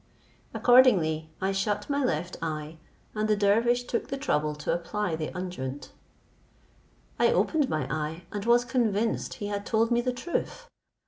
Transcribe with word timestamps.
Accordingly 0.51 1.29
I 1.39 1.51
shut 1.51 1.87
my 1.87 2.03
left 2.03 2.35
eye, 2.41 2.79
and 3.13 3.27
the 3.29 3.35
dervish 3.35 3.83
took 3.83 4.07
the 4.07 4.17
trouble 4.17 4.55
to 4.55 4.73
apply 4.73 5.15
the 5.15 5.27
unguent; 5.37 5.91
I 7.19 7.31
opened 7.31 7.69
my 7.69 7.85
eye, 7.87 8.23
and 8.31 8.43
was 8.45 8.65
convinced 8.65 9.35
he 9.35 9.45
had 9.45 9.63
told 9.63 9.91
me 9.91 10.01
truth. 10.01 10.65